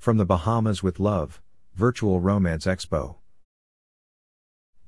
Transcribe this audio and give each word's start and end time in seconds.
From 0.00 0.16
the 0.16 0.24
Bahamas 0.24 0.82
with 0.82 0.98
Love, 0.98 1.42
Virtual 1.74 2.22
Romance 2.22 2.64
Expo. 2.64 3.16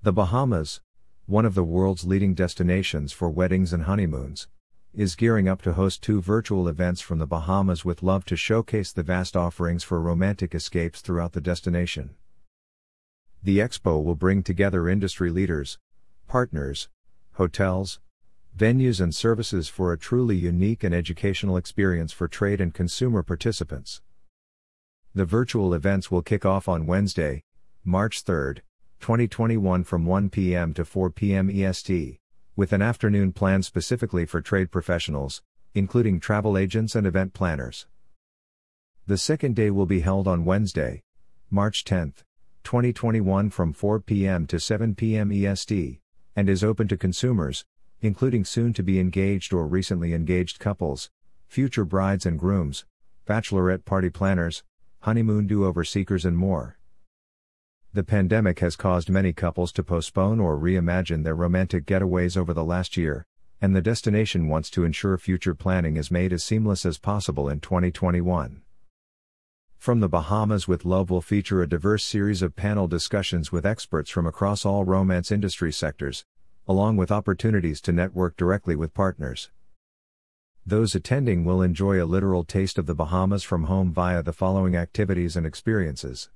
The 0.02 0.10
Bahamas, 0.10 0.80
one 1.26 1.44
of 1.44 1.54
the 1.54 1.62
world's 1.62 2.04
leading 2.04 2.32
destinations 2.32 3.12
for 3.12 3.28
weddings 3.28 3.74
and 3.74 3.82
honeymoons, 3.82 4.48
is 4.94 5.14
gearing 5.14 5.48
up 5.48 5.60
to 5.62 5.74
host 5.74 6.02
two 6.02 6.22
virtual 6.22 6.66
events 6.66 7.02
from 7.02 7.18
the 7.18 7.26
Bahamas 7.26 7.84
with 7.84 8.02
Love 8.02 8.24
to 8.24 8.36
showcase 8.36 8.90
the 8.90 9.02
vast 9.02 9.36
offerings 9.36 9.84
for 9.84 10.00
romantic 10.00 10.54
escapes 10.54 11.02
throughout 11.02 11.32
the 11.32 11.42
destination. 11.42 12.14
The 13.42 13.58
expo 13.58 14.02
will 14.02 14.16
bring 14.16 14.42
together 14.42 14.88
industry 14.88 15.28
leaders, 15.28 15.76
partners, 16.26 16.88
hotels, 17.32 18.00
venues, 18.56 18.98
and 18.98 19.14
services 19.14 19.68
for 19.68 19.92
a 19.92 19.98
truly 19.98 20.36
unique 20.36 20.82
and 20.82 20.94
educational 20.94 21.58
experience 21.58 22.12
for 22.12 22.28
trade 22.28 22.62
and 22.62 22.72
consumer 22.72 23.22
participants. 23.22 24.00
The 25.14 25.26
virtual 25.26 25.74
events 25.74 26.10
will 26.10 26.22
kick 26.22 26.46
off 26.46 26.68
on 26.68 26.86
Wednesday, 26.86 27.44
March 27.84 28.22
3, 28.22 28.54
2021 29.00 29.84
from 29.84 30.06
1 30.06 30.30
p.m. 30.30 30.72
to 30.72 30.86
4 30.86 31.10
p.m. 31.10 31.50
EST 31.50 32.18
with 32.56 32.72
an 32.72 32.80
afternoon 32.80 33.32
planned 33.32 33.66
specifically 33.66 34.24
for 34.24 34.40
trade 34.40 34.70
professionals, 34.70 35.42
including 35.74 36.18
travel 36.18 36.56
agents 36.56 36.94
and 36.94 37.06
event 37.06 37.34
planners. 37.34 37.86
The 39.06 39.18
second 39.18 39.54
day 39.56 39.70
will 39.70 39.84
be 39.84 40.00
held 40.00 40.26
on 40.26 40.46
Wednesday, 40.46 41.02
March 41.50 41.84
10, 41.84 42.14
2021 42.64 43.50
from 43.50 43.74
4 43.74 44.00
p.m. 44.00 44.46
to 44.46 44.58
7 44.58 44.94
p.m. 44.94 45.30
EST, 45.30 46.00
and 46.34 46.48
is 46.48 46.64
open 46.64 46.88
to 46.88 46.96
consumers, 46.96 47.66
including 48.00 48.46
soon 48.46 48.72
to 48.72 48.82
be 48.82 48.98
engaged 48.98 49.52
or 49.52 49.66
recently 49.66 50.14
engaged 50.14 50.58
couples, 50.58 51.10
future 51.48 51.84
brides 51.84 52.24
and 52.24 52.38
grooms, 52.38 52.86
bachelorette 53.26 53.84
party 53.84 54.08
planners, 54.08 54.62
honeymoon 55.02 55.46
do 55.46 55.64
over 55.64 55.84
seekers, 55.84 56.24
and 56.24 56.36
more. 56.36 56.78
The 57.92 58.04
pandemic 58.04 58.60
has 58.60 58.76
caused 58.76 59.10
many 59.10 59.32
couples 59.32 59.72
to 59.72 59.82
postpone 59.82 60.40
or 60.40 60.56
reimagine 60.56 61.24
their 61.24 61.34
romantic 61.34 61.84
getaways 61.84 62.36
over 62.36 62.54
the 62.54 62.64
last 62.64 62.96
year, 62.96 63.26
and 63.60 63.76
the 63.76 63.82
destination 63.82 64.48
wants 64.48 64.70
to 64.70 64.84
ensure 64.84 65.18
future 65.18 65.54
planning 65.54 65.96
is 65.96 66.10
made 66.10 66.32
as 66.32 66.42
seamless 66.42 66.86
as 66.86 66.98
possible 66.98 67.48
in 67.48 67.60
2021. 67.60 68.62
From 69.76 69.98
the 70.00 70.08
Bahamas 70.08 70.68
with 70.68 70.84
Love 70.84 71.10
will 71.10 71.20
feature 71.20 71.62
a 71.62 71.68
diverse 71.68 72.04
series 72.04 72.40
of 72.40 72.54
panel 72.54 72.86
discussions 72.86 73.50
with 73.50 73.66
experts 73.66 74.08
from 74.08 74.26
across 74.26 74.64
all 74.64 74.84
romance 74.84 75.32
industry 75.32 75.72
sectors, 75.72 76.24
along 76.68 76.96
with 76.96 77.10
opportunities 77.10 77.80
to 77.80 77.92
network 77.92 78.36
directly 78.36 78.76
with 78.76 78.94
partners. 78.94 79.50
Those 80.64 80.94
attending 80.94 81.44
will 81.44 81.60
enjoy 81.60 82.02
a 82.02 82.06
literal 82.06 82.44
taste 82.44 82.78
of 82.78 82.86
the 82.86 82.94
Bahamas 82.94 83.42
from 83.42 83.64
home 83.64 83.92
via 83.92 84.22
the 84.22 84.32
following 84.32 84.76
activities 84.76 85.36
and 85.36 85.44
experiences. 85.44 86.30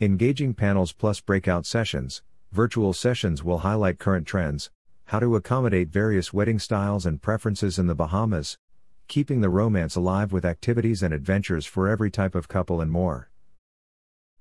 Engaging 0.00 0.54
panels 0.54 0.92
plus 0.92 1.20
breakout 1.20 1.66
sessions, 1.66 2.22
virtual 2.52 2.92
sessions 2.92 3.42
will 3.42 3.58
highlight 3.58 3.98
current 3.98 4.28
trends, 4.28 4.70
how 5.06 5.18
to 5.18 5.34
accommodate 5.34 5.88
various 5.88 6.32
wedding 6.32 6.60
styles 6.60 7.04
and 7.04 7.20
preferences 7.20 7.80
in 7.80 7.88
the 7.88 7.96
Bahamas, 7.96 8.58
keeping 9.08 9.40
the 9.40 9.48
romance 9.48 9.96
alive 9.96 10.32
with 10.32 10.44
activities 10.44 11.02
and 11.02 11.12
adventures 11.12 11.66
for 11.66 11.88
every 11.88 12.10
type 12.12 12.36
of 12.36 12.46
couple 12.46 12.80
and 12.80 12.92
more. 12.92 13.28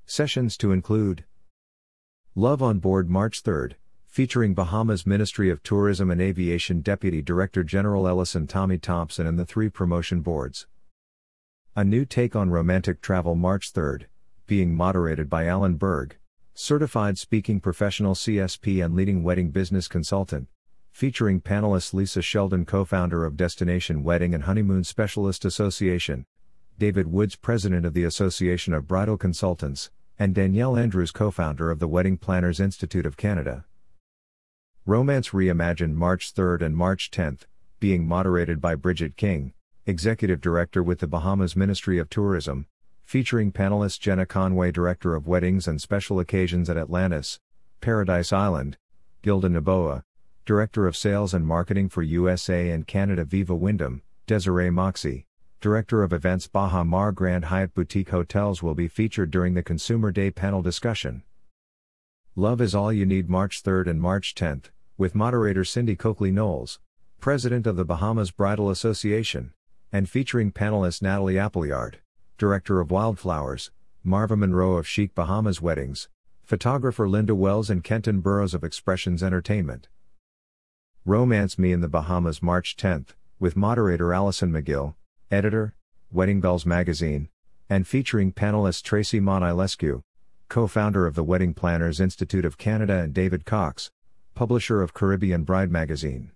Sessions 0.06 0.58
to 0.58 0.72
include 0.72 1.26
Love 2.36 2.62
on 2.62 2.78
Board 2.78 3.10
March 3.10 3.42
3rd, 3.42 3.74
featuring 4.16 4.54
Bahamas 4.54 5.06
Ministry 5.06 5.50
of 5.50 5.62
Tourism 5.62 6.10
and 6.10 6.22
Aviation 6.22 6.80
Deputy 6.80 7.22
Director 7.22 7.66
General 7.66 8.08
Ellison 8.08 8.48
Tommy 8.48 8.78
Thompson 8.78 9.28
and 9.28 9.38
the 9.38 9.44
three 9.44 9.68
promotion 9.68 10.22
boards. 10.22 10.68
A 11.76 11.84
new 11.84 12.06
take 12.06 12.34
on 12.34 12.50
romantic 12.50 13.02
travel 13.02 13.36
March 13.36 13.74
3rd, 13.74 14.06
being 14.48 14.74
moderated 14.74 15.30
by 15.30 15.48
Alan 15.48 15.76
Berg, 15.76 16.16
certified 16.54 17.18
speaking 17.18 17.60
professional 17.60 18.16
CSP 18.16 18.86
and 18.86 18.96
leading 18.96 19.22
wedding 19.22 19.52
business 19.52 19.90
consultant, 19.90 20.48
featuring 20.94 21.42
panelists 21.42 21.94
Lisa 21.94 22.22
Sheldon, 22.22 22.64
co 22.64 22.86
founder 22.86 23.26
of 23.26 23.36
Destination 23.36 24.02
Wedding 24.02 24.34
and 24.34 24.46
Honeymoon 24.46 24.86
Specialist 24.86 25.44
Association, 25.44 26.26
David 26.80 27.08
Woods, 27.08 27.36
president 27.36 27.86
of 27.86 27.94
the 27.94 28.06
Association 28.06 28.74
of 28.74 28.88
Bridal 28.88 29.18
Consultants, 29.18 29.92
and 30.18 30.34
Danielle 30.34 30.78
Andrews, 30.78 31.12
co 31.12 31.32
founder 31.32 31.70
of 31.70 31.80
the 31.80 31.90
Wedding 31.90 32.18
Planners 32.18 32.62
Institute 32.62 33.06
of 33.06 33.18
Canada. 33.18 33.66
Romance 34.88 35.30
Reimagined 35.30 35.96
March 35.96 36.32
3rd 36.32 36.62
and 36.62 36.78
March 36.78 37.10
10th, 37.10 37.48
being 37.80 38.08
moderated 38.08 38.62
by 38.62 38.76
Bridget 38.76 39.18
King, 39.18 39.52
Executive 39.88 40.40
Director 40.40 40.84
with 40.84 41.00
the 41.00 41.08
Bahamas 41.08 41.56
Ministry 41.56 41.98
of 41.98 42.08
Tourism, 42.08 42.68
featuring 43.04 43.52
panelists 43.52 44.00
Jenna 44.00 44.28
Conway, 44.28 44.72
Director 44.72 45.16
of 45.16 45.26
Weddings 45.26 45.68
and 45.68 45.82
Special 45.82 46.20
Occasions 46.20 46.70
at 46.70 46.78
Atlantis, 46.78 47.40
Paradise 47.82 48.32
Island, 48.32 48.78
Gilda 49.24 49.50
Noboa, 49.50 50.04
Director 50.46 50.86
of 50.86 50.96
Sales 50.96 51.34
and 51.34 51.48
Marketing 51.48 51.90
for 51.90 52.04
USA 52.04 52.70
and 52.70 52.86
Canada 52.86 53.26
Viva 53.26 53.56
Wyndham, 53.56 54.04
Desiree 54.28 54.70
Moxey, 54.70 55.26
Director 55.62 56.04
of 56.04 56.14
Events 56.14 56.48
Baha 56.48 56.86
Mar 56.86 57.12
Grand 57.12 57.46
Hyatt 57.46 57.74
Boutique 57.74 58.12
Hotels 58.12 58.62
will 58.62 58.76
be 58.76 58.88
featured 58.88 59.32
during 59.32 59.56
the 59.56 59.64
Consumer 59.64 60.12
Day 60.12 60.30
panel 60.30 60.62
discussion. 60.62 61.24
Love 62.36 62.62
is 62.62 62.76
All 62.76 62.94
You 62.94 63.08
Need 63.08 63.30
March 63.30 63.64
3rd 63.64 63.88
and 63.88 64.00
March 64.00 64.36
10th, 64.36 64.66
with 64.98 65.14
moderator 65.14 65.66
Cindy 65.66 65.96
Coakley 65.96 66.32
Knowles, 66.32 66.80
President 67.20 67.68
of 67.68 67.76
the 67.76 67.84
Bahamas 67.84 68.32
Bridal 68.32 68.70
Association, 68.70 69.52
and 69.92 70.10
featuring 70.10 70.54
panelist 70.54 71.02
Natalie 71.02 71.38
Appleyard. 71.38 72.00
Director 72.38 72.80
of 72.80 72.92
Wildflowers, 72.92 73.72
Marva 74.04 74.36
Monroe 74.36 74.78
of 74.78 74.88
Chic 74.88 75.16
Bahamas 75.16 75.62
Weddings, 75.62 76.10
photographer 76.44 77.10
Linda 77.10 77.34
Wells 77.34 77.70
and 77.70 77.84
Kenton 77.84 78.22
Burrows 78.22 78.54
of 78.54 78.64
Expressions 78.64 79.24
Entertainment. 79.24 79.88
Romance 81.06 81.58
Me 81.60 81.72
in 81.72 81.82
the 81.82 81.90
Bahamas 81.90 82.42
March 82.42 82.78
10th, 82.78 83.16
with 83.40 83.58
moderator 83.58 84.14
Allison 84.14 84.52
McGill, 84.52 84.96
editor, 85.30 85.76
Wedding 86.12 86.40
Bells 86.40 86.66
Magazine, 86.66 87.30
and 87.70 87.88
featuring 87.88 88.32
panelist 88.32 88.84
Tracy 88.84 89.20
Monilescu, 89.20 90.02
co-founder 90.48 91.06
of 91.06 91.16
the 91.16 91.24
Wedding 91.24 91.54
Planners 91.54 92.00
Institute 92.00 92.46
of 92.46 92.58
Canada 92.58 93.00
and 93.00 93.14
David 93.14 93.46
Cox, 93.46 93.92
publisher 94.36 94.82
of 94.82 94.94
Caribbean 94.94 95.44
Bride 95.44 95.72
Magazine. 95.72 96.30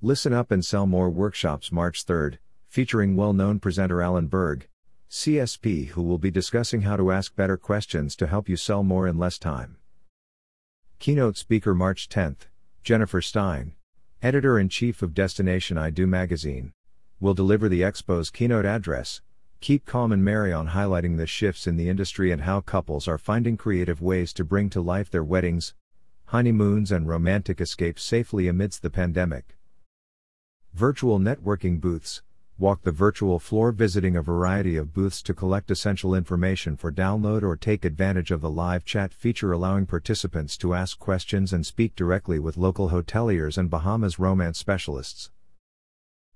Listen 0.00 0.32
Up 0.32 0.50
and 0.50 0.64
Sell 0.64 0.86
More 0.86 1.10
workshops 1.10 1.70
March 1.70 2.06
3rd, 2.06 2.38
featuring 2.66 3.14
well-known 3.14 3.60
presenter 3.60 4.00
Alan 4.00 4.26
Berg, 4.26 4.66
CSP 5.10 5.88
who 5.88 6.02
will 6.02 6.16
be 6.16 6.30
discussing 6.30 6.82
how 6.82 6.96
to 6.96 7.12
ask 7.12 7.36
better 7.36 7.58
questions 7.58 8.16
to 8.16 8.26
help 8.26 8.48
you 8.48 8.56
sell 8.56 8.82
more 8.82 9.06
in 9.06 9.18
less 9.18 9.38
time. 9.38 9.76
Keynote 10.98 11.36
speaker 11.36 11.74
March 11.74 12.08
10th, 12.08 12.48
Jennifer 12.82 13.20
Stein, 13.20 13.74
editor 14.22 14.58
in 14.58 14.70
chief 14.70 15.02
of 15.02 15.12
Destination 15.12 15.76
I 15.76 15.90
Do 15.90 16.06
magazine, 16.06 16.72
will 17.20 17.34
deliver 17.34 17.68
the 17.68 17.82
expo's 17.82 18.30
keynote 18.30 18.64
address. 18.64 19.20
Keep 19.60 19.84
calm 19.84 20.10
and 20.10 20.24
marry 20.24 20.54
on 20.54 20.68
highlighting 20.68 21.18
the 21.18 21.26
shifts 21.26 21.66
in 21.66 21.76
the 21.76 21.90
industry 21.90 22.32
and 22.32 22.42
how 22.42 22.62
couples 22.62 23.06
are 23.06 23.18
finding 23.18 23.58
creative 23.58 24.00
ways 24.00 24.32
to 24.32 24.42
bring 24.42 24.70
to 24.70 24.80
life 24.80 25.10
their 25.10 25.24
weddings, 25.24 25.74
honeymoons, 26.28 26.92
and 26.92 27.08
romantic 27.08 27.58
escapes 27.58 28.02
safely 28.02 28.48
amidst 28.48 28.82
the 28.82 28.90
pandemic. 28.90 29.56
Virtual 30.74 31.18
networking 31.18 31.80
booths 31.80 32.22
walk 32.58 32.82
the 32.82 32.92
virtual 32.92 33.38
floor 33.38 33.72
visiting 33.72 34.14
a 34.14 34.20
variety 34.20 34.76
of 34.76 34.92
booths 34.92 35.22
to 35.22 35.32
collect 35.32 35.70
essential 35.70 36.14
information 36.14 36.76
for 36.76 36.92
download 36.92 37.42
or 37.42 37.56
take 37.56 37.82
advantage 37.82 38.30
of 38.30 38.42
the 38.42 38.50
live 38.50 38.84
chat 38.84 39.14
feature 39.14 39.52
allowing 39.52 39.86
participants 39.86 40.58
to 40.58 40.74
ask 40.74 40.98
questions 40.98 41.52
and 41.52 41.64
speak 41.64 41.94
directly 41.94 42.38
with 42.38 42.58
local 42.58 42.90
hoteliers 42.90 43.56
and 43.56 43.70
Bahamas 43.70 44.18
romance 44.18 44.58
specialists. 44.58 45.30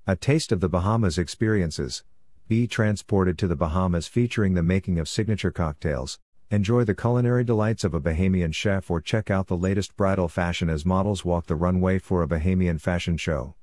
A 0.07 0.17
taste 0.17 0.53
of 0.53 0.61
the 0.61 0.71
Bahamas 0.71 1.19
experiences. 1.19 2.03
Be 2.49 2.67
transported 2.67 3.37
to 3.39 3.47
the 3.47 3.57
Bahamas 3.57 4.07
featuring 4.09 4.55
the 4.55 4.63
making 4.63 4.99
of 4.99 5.09
signature 5.09 5.51
cocktails. 5.51 6.19
Enjoy 6.53 6.85
the 6.85 6.95
culinary 6.95 7.45
delights 7.45 7.83
of 7.83 7.95
a 7.95 8.01
Bahamian 8.01 8.53
chef 8.53 8.91
or 8.91 9.01
check 9.01 9.31
out 9.31 9.47
the 9.47 9.57
latest 9.57 9.97
bridal 9.97 10.29
fashion 10.29 10.69
as 10.69 10.85
models 10.85 11.25
walk 11.25 11.47
the 11.47 11.57
runway 11.57 11.99
for 11.99 12.23
a 12.23 12.29
Bahamian 12.29 12.79
fashion 12.79 13.17
show. 13.17 13.55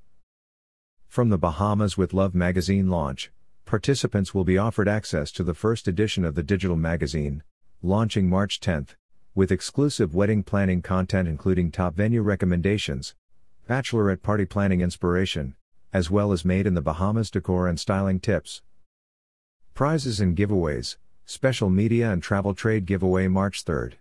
From 1.07 1.30
the 1.30 1.38
Bahamas 1.38 2.00
with 2.00 2.15
Love 2.15 2.33
magazine 2.33 2.89
launch, 2.89 3.31
participants 3.63 4.33
will 4.33 4.44
be 4.44 4.57
offered 4.57 4.88
access 4.88 5.31
to 5.33 5.44
the 5.44 5.53
first 5.53 5.88
edition 5.88 6.25
of 6.25 6.33
the 6.33 6.41
digital 6.41 6.75
magazine, 6.75 7.44
launching 7.83 8.27
March 8.27 8.59
10th, 8.59 8.95
with 9.35 9.51
exclusive 9.51 10.15
wedding 10.15 10.42
planning 10.42 10.81
content 10.81 11.27
including 11.27 11.69
top 11.69 11.94
venue 11.94 12.24
recommendations, 12.24 13.13
bachelorette 13.69 14.24
party 14.24 14.45
planning 14.45 14.81
inspiration, 14.81 15.53
as 15.94 16.09
well 16.09 16.31
as 16.31 16.44
made 16.44 16.65
in 16.65 16.74
the 16.74 16.81
Bahamas 16.81 17.30
decor 17.30 17.68
and 17.68 17.80
styling 17.80 18.19
tips. 18.19 18.63
Prizes 19.75 20.19
and 20.19 20.35
giveaways, 20.35 20.97
special 21.30 21.70
media 21.70 22.12
and 22.12 22.24
travel 22.24 22.56
trade 22.56 22.88
giveaway 22.88 23.28
March 23.28 23.64
3rd. 23.64 23.94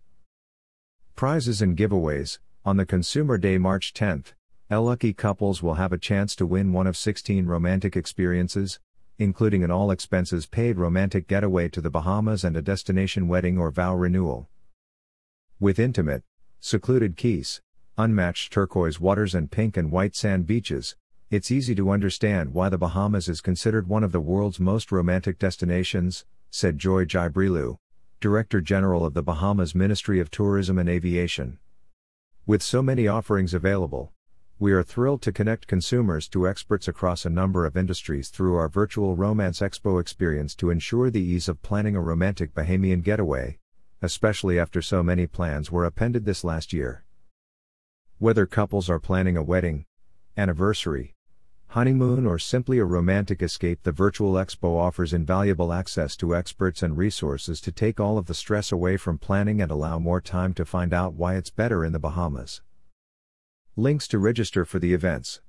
Prizes 1.15 1.61
and 1.61 1.77
giveaways, 1.77 2.39
on 2.65 2.79
the 2.79 2.87
Consumer 2.87 3.37
Day 3.37 3.59
March 3.59 3.93
10th, 3.93 4.33
lucky 4.71 5.13
couples 5.13 5.63
will 5.63 5.75
have 5.75 5.93
a 5.93 5.99
chance 5.99 6.35
to 6.35 6.47
win 6.47 6.73
one 6.73 6.87
of 6.87 6.97
16 6.97 7.45
romantic 7.45 7.97
experiences, 7.97 8.81
including 9.19 9.63
an 9.63 9.71
all 9.71 9.91
expenses 9.91 10.47
paid 10.47 10.79
romantic 10.79 11.29
getaway 11.29 11.69
to 11.69 11.83
the 11.83 11.91
Bahamas 11.91 12.45
and 12.45 12.57
a 12.57 12.63
destination 12.63 13.29
wedding 13.29 13.59
or 13.59 13.71
vow 13.71 13.95
renewal. 13.95 14.49
With 15.61 15.79
intimate, 15.79 16.23
secluded 16.61 17.19
cays, 17.19 17.61
unmatched 17.99 18.55
turquoise 18.55 19.01
waters, 19.01 19.35
and 19.35 19.51
pink 19.51 19.77
and 19.77 19.93
white 19.93 20.17
sand 20.17 20.47
beaches, 20.47 20.97
it's 21.31 21.51
easy 21.51 21.75
to 21.75 21.91
understand 21.91 22.55
why 22.55 22.71
the 22.71 22.79
Bahamas 22.79 23.29
is 23.29 23.43
considered 23.43 23.87
one 23.87 24.03
of 24.03 24.13
the 24.13 24.21
world's 24.21 24.59
most 24.59 24.91
romantic 24.91 25.39
destinations, 25.39 26.25
said 26.51 26.79
Joy 26.79 27.05
Jibrilu, 27.05 27.77
Director 28.21 28.61
General 28.61 29.05
of 29.05 29.15
the 29.15 29.23
Bahamas 29.23 29.75
Ministry 29.75 30.21
of 30.21 30.31
Tourism 30.31 30.79
and 30.79 30.89
Aviation. 30.89 31.59
With 32.47 32.63
so 32.63 32.83
many 32.83 33.07
offerings 33.07 33.55
available, 33.55 34.13
we 34.59 34.73
are 34.73 34.83
thrilled 34.83 35.23
to 35.23 35.33
connect 35.33 35.69
consumers 35.69 36.27
to 36.29 36.49
experts 36.49 36.89
across 36.89 37.25
a 37.25 37.31
number 37.31 37.65
of 37.65 37.77
industries 37.77 38.29
through 38.29 38.57
our 38.57 38.69
virtual 38.69 39.15
Romance 39.15 39.61
Expo 39.61 40.01
experience 40.01 40.55
to 40.57 40.71
ensure 40.71 41.11
the 41.11 41.21
ease 41.21 41.49
of 41.49 41.63
planning 41.63 41.95
a 41.95 42.01
romantic 42.01 42.55
Bahamian 42.55 43.05
getaway, 43.05 43.59
especially 44.03 44.59
after 44.59 44.83
so 44.83 45.03
many 45.03 45.27
plans 45.27 45.71
were 45.71 45.85
appended 45.85 46.25
this 46.25 46.43
last 46.43 46.73
year. 46.73 47.05
Whether 48.19 48.47
couples 48.47 48.91
are 48.91 48.99
planning 48.99 49.37
a 49.37 49.45
wedding, 49.45 49.85
anniversary, 50.37 51.15
honeymoon, 51.69 52.27
or 52.27 52.39
simply 52.39 52.79
a 52.79 52.85
romantic 52.85 53.43
escape, 53.43 53.81
the 53.83 53.93
Virtual 53.93 54.33
Expo 54.35 54.79
offers 54.79 55.13
invaluable 55.13 55.73
access 55.73 56.17
to 56.17 56.35
experts 56.35 56.83
and 56.83 56.97
resources 56.97 57.61
to 57.61 57.71
take 57.71 58.01
all 58.01 58.19
of 58.19 58.27
the 58.27 58.35
stress 58.35 58.73
away 58.73 58.97
from 58.97 59.19
planning 59.19 59.61
and 59.61 59.71
allow 59.71 59.99
more 59.99 60.21
time 60.21 60.55
to 60.55 60.65
find 60.65 60.95
out 60.95 61.15
why 61.15 61.37
it's 61.37 61.51
better 61.51 61.85
in 61.85 61.93
the 61.93 61.99
Bahamas. 61.99 62.63
Links 63.77 64.09
to 64.09 64.19
register 64.19 64.65
for 64.65 64.79
the 64.79 64.95
events. 64.95 65.41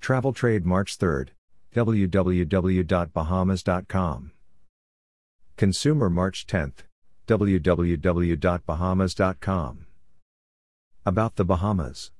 Travel 0.00 0.32
Trade 0.32 0.64
March 0.64 0.96
3rd. 0.98 1.28
www.bahamas.com. 1.74 4.30
Consumer 5.56 6.10
March 6.10 6.46
10th. 6.46 6.84
www.bahamas.com. 7.26 9.86
About 11.04 11.36
the 11.36 11.44
Bahamas. 11.44 12.10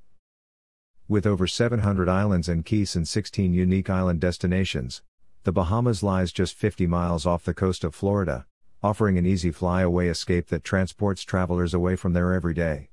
With 1.09 1.25
over 1.25 1.47
700 1.47 2.09
islands 2.09 2.49
and 2.49 2.65
cays 2.65 2.97
and 2.97 3.07
16 3.07 3.55
unique 3.55 3.89
island 3.89 4.21
destinations, 4.21 5.03
the 5.45 5.53
Bahamas 5.53 6.03
lies 6.03 6.33
just 6.33 6.57
50 6.57 6.89
miles 6.89 7.25
off 7.25 7.45
the 7.45 7.55
coast 7.55 7.85
of 7.85 7.95
Florida, 7.95 8.45
offering 8.83 9.17
an 9.17 9.25
easy 9.25 9.53
flyaway 9.53 10.09
escape 10.09 10.49
that 10.49 10.65
transports 10.65 11.23
travelers 11.23 11.73
away 11.73 11.95
from 11.95 12.13
their 12.13 12.33
everyday. 12.33 12.89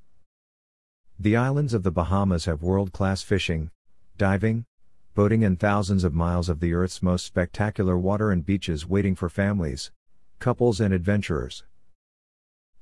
The 1.18 1.36
islands 1.36 1.74
of 1.74 1.82
the 1.82 1.90
Bahamas 1.90 2.46
have 2.46 2.62
world 2.62 2.94
class 2.94 3.24
fishing, 3.24 3.72
diving, 4.16 4.66
boating, 5.16 5.44
and 5.44 5.60
thousands 5.60 6.04
of 6.04 6.14
miles 6.14 6.50
of 6.50 6.60
the 6.60 6.76
Earth's 6.76 7.02
most 7.02 7.26
spectacular 7.26 7.98
water 7.98 8.30
and 8.30 8.46
beaches 8.46 8.88
waiting 8.88 9.16
for 9.16 9.28
families, 9.28 9.90
couples, 10.38 10.80
and 10.80 10.94
adventurers. 10.94 11.64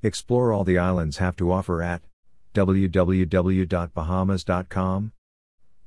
Explore 0.03 0.51
all 0.51 0.65
the 0.65 0.77
islands 0.77 1.19
have 1.19 1.37
to 1.37 1.53
offer 1.53 1.81
at 1.81 2.01
www.bahamas.com 2.53 5.13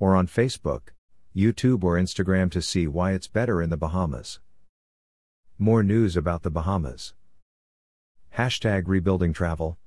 or 0.04 0.14
on 0.14 0.26
Facebook, 0.26 0.92
YouTube, 1.34 1.82
or 1.82 1.96
Instagram 1.96 2.50
to 2.50 2.60
see 2.60 2.86
why 2.86 3.12
it's 3.12 3.26
better 3.26 3.62
in 3.62 3.70
the 3.70 3.76
Bahamas. 3.78 4.38
More 5.58 5.82
news 5.82 6.14
about 6.14 6.42
the 6.42 6.50
Bahamas. 6.50 7.14
Hashtag 8.36 8.82
rebuilding 8.86 9.32
travel. 9.32 9.78